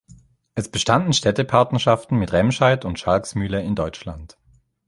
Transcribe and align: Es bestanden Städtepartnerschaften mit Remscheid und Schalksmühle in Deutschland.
Es 0.55 0.67
bestanden 0.71 1.13
Städtepartnerschaften 1.13 2.17
mit 2.17 2.33
Remscheid 2.33 2.85
und 2.85 2.97
Schalksmühle 2.97 3.61
in 3.61 3.75
Deutschland. 3.75 4.35